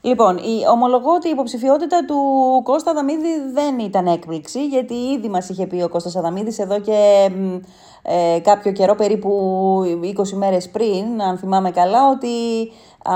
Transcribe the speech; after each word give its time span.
Λοιπόν, 0.00 0.36
η, 0.36 0.68
ομολογώ 0.72 1.14
ότι 1.14 1.28
η 1.28 1.30
υποψηφιότητα 1.30 2.04
του 2.04 2.16
Κώστα 2.62 2.92
Δαμίδη 2.92 3.40
δεν 3.52 3.78
ήταν 3.78 4.06
έκπληξη, 4.06 4.66
γιατί 4.66 4.94
ήδη 4.94 5.28
μας 5.28 5.48
είχε 5.48 5.66
πει 5.66 5.82
ο 5.82 5.88
Κώστας 5.88 6.16
Αδαμίδης 6.16 6.58
εδώ 6.58 6.80
και 6.80 7.30
ε, 8.02 8.38
κάποιο 8.40 8.72
καιρό, 8.72 8.94
περίπου 8.94 9.30
20 10.16 10.30
μέρες 10.32 10.70
πριν, 10.70 11.22
αν 11.22 11.38
θυμάμαι 11.38 11.70
καλά, 11.70 12.08
ότι 12.08 12.26
α, 13.02 13.14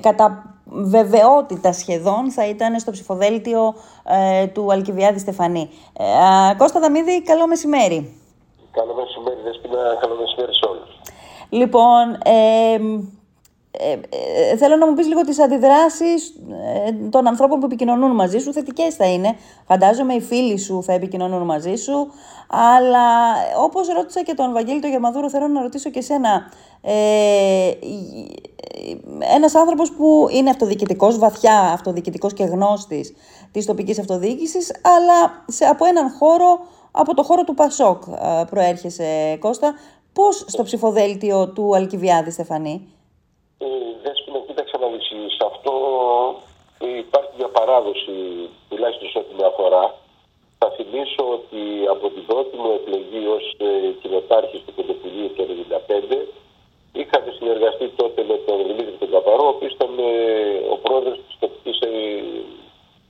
κατά 0.00 0.54
βεβαιότητα 0.64 1.72
σχεδόν 1.72 2.30
θα 2.30 2.48
ήταν 2.48 2.78
στο 2.78 2.90
ψηφοδέλτιο 2.90 3.74
ε, 4.04 4.46
του 4.46 4.72
Αλκιβιάδη 4.72 5.18
Στεφανή. 5.18 5.70
Ε, 5.98 6.54
Κώστα 6.56 6.80
Δαμίδη, 6.80 7.22
καλό 7.22 7.46
μεσημέρι. 7.46 8.14
Καλό 8.72 8.94
μεσημέρι, 8.94 9.40
Δεσπίνα, 9.44 9.96
καλό 10.00 10.14
μεσημέρι 10.20 10.54
σε 10.54 10.66
όλους. 10.70 11.00
Λοιπόν, 11.48 12.18
ε, 12.24 12.78
ε, 13.82 13.98
ε, 14.52 14.56
θέλω 14.56 14.76
να 14.76 14.86
μου 14.86 14.94
πεις 14.94 15.06
λίγο 15.06 15.20
τις 15.20 15.40
αντιδράσεις 15.40 16.34
ε, 16.86 16.92
των 17.10 17.26
ανθρώπων 17.26 17.58
που 17.60 17.66
επικοινωνούν 17.66 18.10
μαζί 18.10 18.38
σου, 18.38 18.52
θετικές 18.52 18.94
θα 18.94 19.06
είναι. 19.06 19.36
Φαντάζομαι 19.66 20.14
οι 20.14 20.20
φίλοι 20.20 20.58
σου 20.58 20.82
θα 20.82 20.92
επικοινωνούν 20.92 21.42
μαζί 21.42 21.74
σου, 21.74 22.12
αλλά 22.48 23.06
όπως 23.64 23.88
ρώτησα 23.88 24.22
και 24.22 24.34
τον 24.34 24.52
Βαγγέλη 24.52 24.80
τον 24.80 24.90
Γερμαδούρο, 24.90 25.30
θέλω 25.30 25.48
να 25.48 25.62
ρωτήσω 25.62 25.90
και 25.90 26.00
σένα. 26.00 26.50
Ε, 26.82 27.70
ένας 29.34 29.54
άνθρωπος 29.54 29.92
που 29.92 30.26
είναι 30.30 30.50
αυτοδιοικητικός, 30.50 31.18
βαθιά 31.18 31.60
αυτοδιοικητικός 31.60 32.32
και 32.32 32.44
γνώστης 32.44 33.14
της 33.52 33.66
τοπικής 33.66 33.98
αυτοδιοίκησης, 33.98 34.80
αλλά 34.82 35.44
σε, 35.46 35.64
από 35.64 35.84
έναν 35.84 36.10
χώρο, 36.18 36.58
από 36.90 37.14
το 37.14 37.22
χώρο 37.22 37.44
του 37.44 37.54
Πασόκ 37.54 38.02
προέρχεσαι 38.50 39.36
Κώστα. 39.40 39.74
Πώς 40.12 40.44
στο 40.46 40.62
ψηφοδέλτιο 40.62 41.48
του 41.48 41.74
Αλκιβιάδη 41.74 42.30
Στεφανή. 42.30 42.88
Ε, 43.58 43.66
Δέσποινα, 44.02 44.38
κοίταξε 44.46 44.76
να 44.80 44.86
δεις, 44.92 45.06
σε 45.36 45.44
αυτό 45.50 45.72
υπάρχει 47.04 47.32
μια 47.36 47.39
παράδοση, 47.58 48.16
τουλάχιστον 48.68 49.08
σε 49.12 49.18
ό,τι 49.22 49.32
με 49.38 49.44
αφορά. 49.50 49.84
Θα 50.58 50.68
θυμίσω 50.76 51.22
ότι 51.36 51.62
από 51.94 52.06
την 52.14 52.24
πρώτη 52.30 52.54
μου 52.62 52.70
εκλογή 52.78 53.22
ως 53.36 53.44
ε, 53.58 53.68
κοινοτάρχης 54.00 54.60
του 54.64 54.72
Κοντοπουλίου 54.76 55.30
το 55.36 55.42
1995 56.12 56.16
είχατε 56.92 57.30
συνεργαστεί 57.38 57.86
τότε 58.00 58.20
με 58.30 58.36
τον 58.46 58.56
Δημήτρη 58.68 58.94
τον 59.02 59.10
Καπαρό, 59.10 59.44
ο 59.44 59.52
οποίος 59.54 59.72
ήταν 59.72 59.92
ε, 59.98 60.12
ο 60.74 60.76
πρόεδρος 60.84 61.18
της 61.26 61.36
τοπικής 61.42 61.78
ε, 61.80 61.90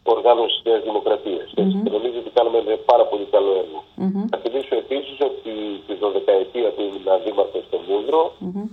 οργάνωσης 0.03 0.55
της 0.57 0.65
Νέας 0.69 0.83
Δημοκρατίας. 0.89 1.49
Mm-hmm. 1.51 1.81
Και 1.85 1.91
νομίζω 1.97 2.19
ότι 2.23 2.31
κάναμε 2.39 2.59
ένα 2.59 2.77
πάρα 2.91 3.05
πολύ 3.11 3.27
καλό 3.35 3.53
έργο. 3.63 3.81
Mm-hmm. 4.03 4.25
Θα 4.31 4.39
θυμίσω 4.43 4.75
επίσης 4.85 5.17
ότι 5.31 5.53
τη 5.87 5.95
12 6.03 6.73
που 6.75 6.81
ήμουν 6.87 7.09
δήμαρχος 7.25 7.63
στο 7.69 7.79
Μούδρο, 7.87 8.23
mm-hmm. 8.45 8.67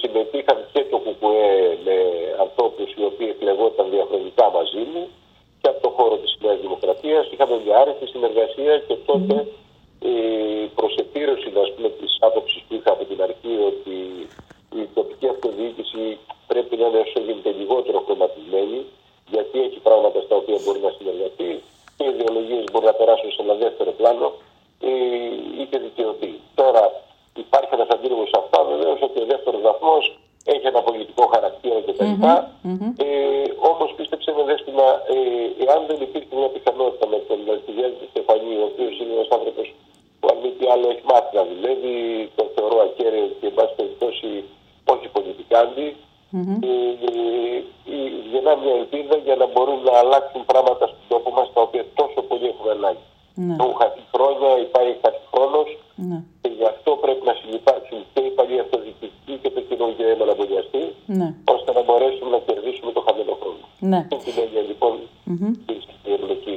συμμετείχαν 0.00 0.58
και 0.72 0.82
το 0.90 0.98
ΚΚΕ 1.04 1.78
με 1.86 1.96
ανθρώπους 2.44 2.88
οι 2.98 3.04
οποίοι 3.10 3.28
εκλεγόταν 3.34 3.86
διαχρονικά 3.94 4.46
μαζί 4.80 4.90
μου 4.92 5.08
και 5.60 5.68
από 5.68 5.80
το 5.86 5.90
χώρο 5.96 6.16
της 6.16 6.36
Νέας 6.40 6.60
Δημοκρατίας. 6.60 7.24
Είχαμε 7.32 7.60
μια 7.64 7.76
άρεστη 7.80 8.06
συνεργασία 8.06 8.78
και 8.86 8.96
τότε 9.10 9.36
mm-hmm. 9.38 10.06
η 10.14 10.18
προσεπίρωση 10.78 11.48
της 12.00 12.12
άποψης 12.20 12.60
που 12.66 12.74
είχα 12.74 12.90
από 12.96 13.04
την 13.10 13.22
αρχή 13.22 13.54
ότι 13.70 13.96
η 14.80 14.82
τοπική 14.94 15.26
αυτοδιοίκηση 15.34 16.18
πρέπει 16.46 16.76
να 16.76 16.86
είναι 16.86 17.00
όσο 17.06 17.18
γίνεται 17.26 17.50
λιγότερο 17.60 17.98
χρωματισμένη 18.06 18.80
γιατί 19.34 19.56
έχει 19.66 19.78
πράγματα 19.88 20.18
στα 20.26 20.34
οποία 20.40 20.58
μπορεί 20.64 20.80
να 20.86 20.92
συνεργαστεί 20.98 21.50
και 21.96 22.04
οι 22.04 22.12
ιδεολογίες 22.14 22.64
μπορεί 22.70 22.86
να 22.92 22.96
περάσουν 23.00 23.30
σε 23.32 23.42
ένα 23.46 23.54
δεύτερο 23.64 23.90
πλάνο 23.98 24.28
ή 25.60 25.64
και 25.70 25.78
δικαιωθεί. 25.86 26.32
Τώρα 26.60 26.82
υπάρχει 27.44 27.72
ένας 27.78 27.90
αντίλογος 27.94 28.28
σε 28.32 28.38
αυτά 28.42 28.58
βεβαίως 28.72 28.98
ότι 29.08 29.18
ο 29.24 29.26
δεύτερος 29.32 29.60
βαθμός 29.68 30.02
έχει 30.44 30.66
ένα 30.66 30.80
πολιτικό 30.88 31.24
χαρακτήρα 31.34 31.80
κτλ. 31.86 32.04
Mm-hmm. 32.04 32.90
Ε, 32.96 33.30
Όμω 33.70 33.84
πίστεψε 33.96 34.30
με 34.36 34.42
δέστημα, 34.50 34.82
ε, 34.82 34.99
εάν 35.64 35.80
δεν 35.88 35.98
υπήρχε 36.06 36.34
μια 36.40 36.50
πιθανότητα 36.54 37.06
με 37.12 37.18
τον 37.28 37.38
Αλκιβιάδη 37.54 38.06
Στεφανή, 38.10 38.54
ο 38.62 38.66
οποίος 38.70 38.94
είναι 39.00 39.14
ένας 39.18 39.30
άνθρωπος 39.36 39.66
που 40.18 40.26
αν 40.30 40.36
μη 40.42 40.50
τι 40.58 40.64
άλλο 40.72 40.86
έχει 40.92 41.04
μάθει 41.12 41.32
να 41.38 41.44
δουλεύει, 41.50 41.94
τον 42.38 42.46
θεωρώ 42.54 42.76
ακέραιο 42.86 43.26
και 43.38 43.46
εν 43.50 43.54
πάση 43.58 43.74
περιπτώσει 43.80 44.30
όχι 44.92 45.06
πολιτικάντη, 45.16 45.88
mm-hmm. 46.34 46.58
ε, 46.68 46.76
γεννά 48.32 48.52
μια 48.62 48.74
ελπίδα 48.80 49.16
για 49.26 49.36
να 49.40 49.46
μπορούν 49.52 49.78
να 49.88 49.94
αλλάξουν 50.02 50.42
πράγματα 50.52 50.84
στον 50.92 51.04
τόπο 51.12 51.30
μας 51.36 51.46
τα 51.54 51.60
οποία 51.66 51.84
τόσο 52.00 52.20
πολύ 52.28 52.46
έχουμε 52.52 52.70
ανάγκη. 52.78 53.06
Ναι. 53.46 53.54
Έχουν 53.60 53.74
χαθεί 53.80 54.02
χρόνια, 54.14 54.50
υπάρχει 54.66 54.94
χαθεί 55.02 55.22
χρόνος 55.32 55.68
ναι. 56.08 56.18
και 56.42 56.50
γι' 56.58 56.68
αυτό 56.72 56.90
πρέπει 57.04 57.24
να 57.30 57.34
συνεπάρξουν 57.40 57.98
και 58.12 58.20
η 58.28 58.30
παλιά 58.38 58.60
αυτοδιοικητική 58.64 59.34
και 59.42 59.50
το 59.54 59.60
κοινό 59.68 59.86
για 59.96 60.24
να 60.30 60.34
μπολιαστεί, 60.36 60.82
ναι. 61.18 61.28
ώστε 61.54 61.70
να 61.76 61.82
μπορέσουμε 61.86 62.30
να 62.36 62.40
κερδίσουμε 62.46 62.90
το 62.96 63.00
χαμένο 63.06 63.32
χρόνο. 63.32 63.39
Ναι. 63.80 64.06
Και 64.08 64.16
την 64.16 64.32
έννοια 64.44 64.62
λοιπόν 64.68 64.98
mm-hmm. 65.26 65.72
η 66.04 66.12
εμπλοκή 66.12 66.50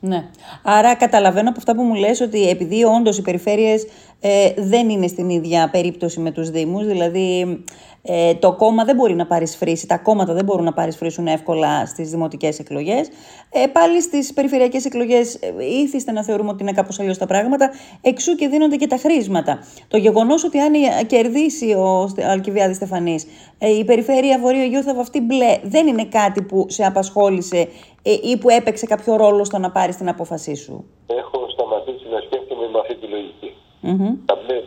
ναι. 0.00 0.30
Άρα 0.62 0.94
καταλαβαίνω 0.94 1.48
από 1.48 1.58
αυτά 1.58 1.74
που 1.74 1.82
μου 1.82 1.94
λες 1.94 2.20
ότι 2.20 2.48
επειδή 2.48 2.84
όντως 2.84 3.18
οι 3.18 3.22
περιφέρειες 3.22 3.86
ε, 4.20 4.52
δεν 4.56 4.88
είναι 4.88 5.06
στην 5.06 5.28
ίδια 5.28 5.68
περίπτωση 5.70 6.20
με 6.20 6.30
τους 6.30 6.50
Δήμους, 6.50 6.86
δηλαδή 6.86 7.62
ε, 8.02 8.34
το 8.34 8.52
κόμμα 8.52 8.84
δεν 8.84 8.96
μπορεί 8.96 9.14
να 9.14 9.26
παρισφρήσει, 9.26 9.86
τα 9.86 9.98
κόμματα 9.98 10.32
δεν 10.32 10.44
μπορούν 10.44 10.64
να 10.64 10.72
παρισφρήσουν 10.72 11.26
εύκολα 11.26 11.86
στις 11.86 12.10
δημοτικές 12.10 12.58
εκλογές. 12.58 13.08
Ε, 13.52 13.66
πάλι 13.66 14.02
στις 14.02 14.32
περιφερειακές 14.32 14.84
εκλογές 14.84 15.34
ε, 15.34 15.64
ήθιστε 15.82 16.12
να 16.12 16.24
θεωρούμε 16.24 16.50
ότι 16.50 16.62
είναι 16.62 16.72
κάπως 16.72 17.00
αλλιώς 17.00 17.18
τα 17.18 17.26
πράγματα, 17.26 17.70
εξού 18.00 18.34
και 18.34 18.48
δίνονται 18.48 18.76
και 18.76 18.86
τα 18.86 18.96
χρήσματα. 18.96 19.58
Το 19.88 19.96
γεγονός 19.96 20.44
ότι 20.44 20.58
αν 20.58 20.72
κερδίσει 21.06 21.72
ο 21.72 22.08
Αλκιβιάδης 22.30 22.76
Στεφανής 22.76 23.26
ε, 23.58 23.78
η 23.78 23.84
περιφέρεια 23.84 24.38
Βορείο 24.38 24.62
Αιγαίου 24.62 24.82
θα 24.82 24.94
βαφτεί 24.94 25.20
μπλε, 25.20 25.58
δεν 25.62 25.86
είναι 25.86 26.04
κάτι 26.04 26.42
που 26.42 26.66
σε 26.68 26.84
απασχόλησε 26.84 27.68
ε, 28.02 28.12
ή 28.22 28.38
που 28.38 28.48
έπαιξε 28.48 28.86
κάποιο 28.86 29.16
ρόλο 29.16 29.44
στο 29.44 29.58
να 29.58 29.70
πάρει 29.70 29.94
την 29.94 30.08
απόφασή 30.08 30.54
σου; 30.54 30.84
Έχω 31.06 31.48
σταματήσει 31.48 32.08
να 32.10 32.20
σκέφτομαι 32.20 32.68
με 32.72 32.78
αυτή 32.78 32.94
τη 32.94 33.06
λογική. 33.06 33.52
Mm-hmm. 33.88 34.12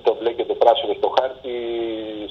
Το 0.07 0.11
μπλε 0.17 0.31
και 0.37 0.45
το 0.51 0.55
πράσινο 0.61 0.93
στο 0.99 1.09
χάρτη 1.17 1.53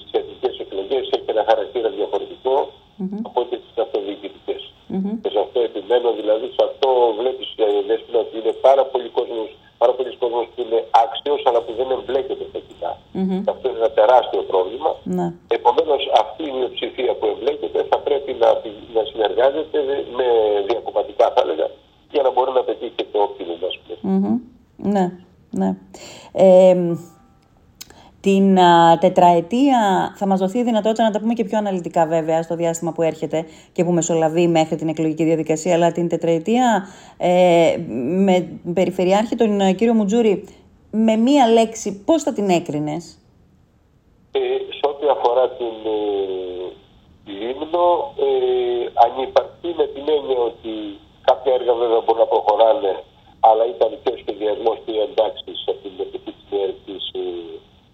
στι 0.01 0.11
εθνικέ 0.21 0.51
εκλογές 0.65 1.05
έχει 1.17 1.29
ένα 1.35 1.45
χαρακτήρα 1.51 1.89
διαφορετικό 1.99 2.55
mm-hmm. 2.69 3.21
από 3.29 3.39
ό,τι 3.43 3.55
στι 3.63 3.81
αυτοδιοικητικές. 3.85 4.63
Mm-hmm. 4.93 5.15
Και 5.23 5.31
σε 5.35 5.39
αυτό 5.45 5.59
επιμένω, 5.69 6.09
δηλαδή 6.21 6.47
σε 6.57 6.63
αυτό 6.69 6.89
βλέπεις 7.21 7.49
ε, 7.57 8.19
ότι 8.23 8.35
είναι 8.41 8.55
πάρα 8.67 8.83
πολλοί 8.91 9.09
κόσμοι 9.19 9.43
πάρα 9.83 9.93
πολλοί 9.97 10.13
κόσμοι 10.23 10.49
που 10.53 10.61
είναι 10.65 10.81
άξιος 11.05 11.41
αλλά 11.49 11.61
που 11.65 11.73
δεν 11.79 11.89
εμπλέκεται 11.97 12.45
στα 12.51 12.61
κοινά. 12.67 12.93
Mm-hmm. 13.17 13.53
Αυτό 13.53 13.65
είναι 13.69 13.81
ένα 13.85 13.93
τεράστιο 14.01 14.43
πρόβλημα. 14.51 14.91
Ναι. 15.17 15.27
Επομένως, 15.59 16.03
αυτή 16.23 16.43
η 16.51 16.53
μειοψηφία 16.59 17.13
που 17.19 17.27
εμπλέκεται 17.33 17.81
θα 17.91 17.99
πρέπει 18.07 18.31
να, 18.43 18.49
να 18.97 19.03
συνεργάζεται 19.11 19.79
με 20.19 20.27
διακομματικά, 20.69 21.27
θα 21.35 21.41
έλεγα, 21.45 21.67
για 22.15 22.23
να 22.27 22.31
μπορεί 22.35 22.53
να 22.59 22.63
πετύχει 22.69 23.05
το 23.13 23.19
όπτιμο 23.27 23.55
μα. 23.63 23.69
Mm-hmm. 24.11 24.37
Ναι, 24.95 25.05
ναι. 25.61 25.71
Ε, 26.33 26.77
την 28.21 28.59
α, 28.59 28.90
τετραετία 29.01 30.13
θα 30.17 30.27
μας 30.27 30.39
δοθεί 30.41 30.59
η 30.59 30.63
δυνατότητα 30.63 31.05
να 31.05 31.11
τα 31.11 31.21
πούμε 31.21 31.35
και 31.35 31.45
πιο 31.45 31.59
αναλυτικά 31.59 32.07
βέβαια 32.07 32.43
στο 32.43 32.55
διάστημα 32.55 32.93
που 32.93 33.03
έρχεται 33.03 33.45
και 33.73 33.85
που 33.85 33.93
μεσολαβεί 33.93 34.49
μέχρι 34.49 34.77
την 34.77 34.89
εκλογική 34.89 35.25
διαδικασία, 35.25 35.75
αλλά 35.75 35.93
την 35.93 36.09
τετραετία 36.09 36.87
ε, 37.17 37.77
με 38.27 38.49
περιφερειάρχη 38.75 39.37
τον 39.37 39.61
ε, 39.61 39.73
κύριο 39.73 39.95
Μουτζούρη, 39.95 40.45
με 40.91 41.17
μία 41.17 41.47
λέξη, 41.49 42.03
πώς 42.05 42.23
θα 42.23 42.33
την 42.33 42.51
έκρινες; 42.51 43.19
Ε, 44.33 44.41
σε 44.79 44.85
ό,τι 44.93 45.07
αφορά 45.15 45.45
την 45.61 45.77
ε, 45.85 46.01
Λίμνο, 47.39 47.89
ε, 48.27 48.31
ανυπαρκεί 49.05 49.71
με 49.81 49.87
την 49.95 50.05
έννοια 50.17 50.41
ότι 50.51 50.73
κάποια 51.29 51.53
έργα 51.59 51.75
βέβαια 51.83 52.01
μπορούν 52.05 52.23
να 52.25 52.31
προχωράνε, 52.35 52.93
αλλά 53.49 53.65
ήταν 53.75 53.91
και 54.03 54.11
ο 54.15 54.17
σχεδιασμός 54.23 54.77
και 54.85 54.93
οι 54.95 55.01
εντάξεις 55.07 55.59
από 55.71 55.81
την 55.85 55.95
επιτυχία 56.07 56.67
της 56.87 57.03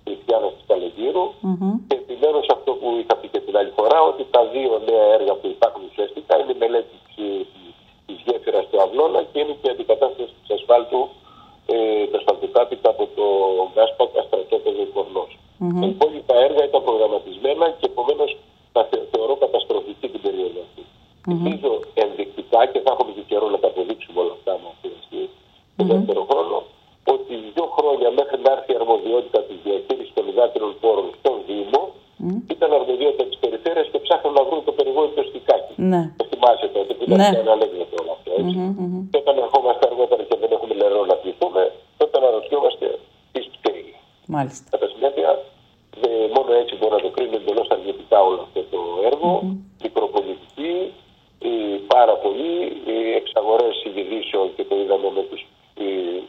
Χριστιανά 0.05 0.49
τη 0.57 0.63
Καλεγύρου. 0.71 1.27
Mm-hmm. 1.47 1.75
Και 1.89 1.97
επιμένω 2.03 2.39
σε 2.47 2.53
αυτό 2.57 2.71
που 2.79 2.87
είχα 3.01 3.15
πει 3.21 3.27
και 3.35 3.41
την 3.47 3.55
άλλη 3.59 3.73
φορά, 3.79 3.99
ότι 4.11 4.23
τα 4.35 4.43
δύο 4.55 4.73
νέα 4.91 4.96
έργα 5.19 5.33
που 5.41 5.47
υπάρχουν 5.57 5.83
ουσιαστικά 5.91 6.33
είναι 6.41 6.53
η 6.57 6.59
μελέτη 6.63 6.97
τη 8.07 8.13
γέφυρας 8.25 8.67
του 8.71 8.79
Αυλώνα 8.85 9.21
και 9.31 9.39
είναι 9.41 9.55
και 9.61 9.69
η 9.71 9.73
αντικατάσταση 9.75 10.33
της 10.41 10.51
ασφάλτου, 10.59 11.01
ε, 11.73 11.77
του 12.09 12.17
ασφαλτοκάπητα 12.21 12.89
από 12.95 13.05
το 13.17 13.27
Γκάσπακα 13.73 14.21
στρατόπεδο 14.27 14.85
Κορνό. 14.95 15.25
Mm-hmm. 15.29 15.81
Τα 15.81 15.87
υπόλοιπα 15.95 16.35
έργα 16.47 16.63
ήταν 16.71 16.83
προγραμματισμένα 16.89 17.67
και 17.79 17.87
επομένως 17.93 18.31
τα 18.75 18.83
θεωρώ 19.13 19.35
καταστροφική 19.45 20.07
την 20.13 20.21
περίοδο 20.27 20.61
αυτή. 20.67 20.83
Ελπίζω 21.33 21.71
mm-hmm. 21.75 22.03
ενδεικτικά 22.05 22.61
και 22.73 22.81
θα 22.85 22.91
έχουμε 22.95 23.11
και 23.17 23.25
καιρό 23.31 23.47
να 23.55 23.59
τα 23.63 23.69
αποδείξουμε 23.73 24.19
όλα 24.23 24.35
αυτά 24.39 24.53
με 24.63 24.69
αυτή 24.75 24.87
το 25.79 25.85
δεύτερο 25.93 26.23
χρόνο 26.31 26.57
ότι 27.15 27.35
δύο 27.55 27.67
χρόνια 27.77 28.09
μέχρι 28.19 28.39
να 28.45 28.51
έρθει 28.57 28.73
η 28.73 28.77
αρμοδιότητα 28.81 29.41
της 29.49 29.57
διαχείρισης 29.65 30.13
των 30.17 30.25
υδάτινων 30.33 30.73
πόρων 30.81 31.09
στον 31.19 31.37
Δήμο 31.49 31.81
ήταν 32.57 32.69
αρμοδία 32.79 33.11
από 33.15 33.23
τι 33.31 33.37
περιφέρειε 33.45 33.85
και 33.93 33.99
ψάχνουν 34.05 34.33
να 34.39 34.43
βρουν 34.47 34.61
το 34.69 34.73
περιβόητο 34.79 35.23
στικάκι. 35.31 35.73
Ναι. 35.93 36.03
Το 36.21 36.25
θυμάσαι 36.31 36.67
τότε 36.77 36.93
που 36.97 37.03
ήταν 37.07 37.19
ναι. 37.23 37.39
αναλέγγυο 37.45 37.87
όλο 38.01 38.13
αυτό. 38.17 38.31
Έτσι. 38.41 38.57
Mm 38.63 38.73
-hmm. 38.77 39.01
Και 39.11 39.19
όταν 39.23 39.35
ερχόμαστε 39.45 39.83
αργότερα 39.91 40.23
και 40.29 40.37
δεν 40.43 40.51
έχουμε 40.57 40.75
νερό 40.83 41.01
να 41.13 41.17
πληθούμε, 41.23 41.63
τότε 42.01 42.15
αναρωτιόμαστε 42.21 42.87
τις 43.33 43.45
φταίει. 43.55 43.91
Μάλιστα. 44.35 44.67
Κατά 44.75 44.87
συνέπεια, 44.95 45.31
δε, 46.01 46.11
μόνο 46.37 46.51
έτσι 46.61 46.73
μπορεί 46.79 46.95
να 46.99 47.03
το 47.07 47.11
κρίνω 47.17 47.37
εντελώς 47.41 47.69
αρνητικά 47.75 48.19
όλο 48.29 48.41
αυτό 48.47 48.61
το 48.73 48.81
έργο. 49.11 49.31
Mm 49.37 49.47
-hmm. 49.47 49.87
Η 49.87 49.89
προπολιτική, 49.97 50.75
η 51.53 51.55
πάρα 51.95 52.15
πολύ, 52.25 52.55
οι 52.91 52.97
εξαγορές 53.21 53.75
ειδηλήσεων 53.87 54.45
και 54.57 54.65
το 54.71 54.75
είδαμε 54.81 55.09
με 55.17 55.23
τους 55.31 55.43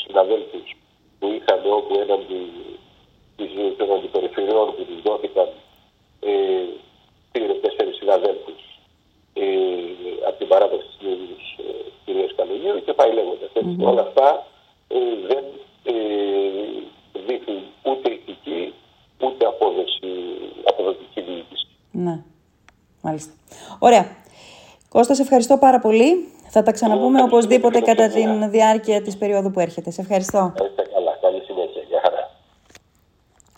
συναδέλφους 0.03 0.67
που 1.19 1.25
είχαμε 1.35 1.69
όπου 1.79 1.93
έναντι 2.03 2.39
των 3.77 3.87
αντιπεριφερειών 3.95 4.67
που 4.75 4.83
τους 4.89 5.01
δόθηκαν 5.01 5.47
ε, 6.27 6.33
πήρε 7.31 7.53
τέσσερις 7.53 7.95
συναδέλφους 7.95 8.61
ε, 9.33 9.43
από 10.27 10.37
την 10.37 10.47
παράδοση 10.47 10.87
της 10.99 11.43
ε, 11.57 11.71
κυρίας 12.05 12.31
Καλογίου 12.35 12.83
και 12.85 12.93
πάει 12.93 13.13
λέγοντας. 13.13 13.49
Όλα 13.79 14.01
αυτά 14.01 14.45
δεν 15.29 15.43
δείχνουν 17.27 17.61
ούτε 17.83 18.09
ηθική 18.11 18.73
ούτε 19.25 19.45
απόδοση 19.45 20.11
αποδοτική 20.63 21.21
διοίκηση. 21.21 21.67
Ναι. 21.91 22.23
Μάλιστα. 23.01 23.31
Ωραία. 23.79 24.05
Κώστας, 24.89 25.15
σε 25.15 25.21
ευχαριστώ 25.21 25.57
πάρα 25.57 25.79
πολύ. 25.79 26.31
Θα 26.49 26.63
τα 26.63 26.71
ξαναπούμε 26.71 27.21
οπωσδήποτε 27.21 27.79
κατά 27.79 28.07
τη 28.07 28.23
διάρκεια 28.49 29.01
της 29.01 29.17
περίοδου 29.17 29.51
που 29.51 29.59
έρχεται. 29.59 29.91
Σε 29.91 30.01
ευχαριστώ. 30.01 30.53